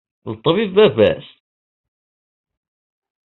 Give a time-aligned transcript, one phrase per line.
[0.31, 1.27] D ṭṭbib baba-s?